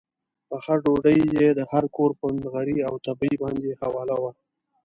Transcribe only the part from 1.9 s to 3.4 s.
کور پر نغري او تبۍ